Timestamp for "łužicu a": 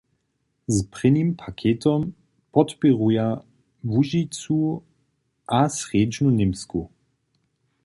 3.91-5.69